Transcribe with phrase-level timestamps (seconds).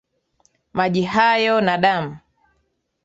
[0.73, 2.17] Maji hayo na damu,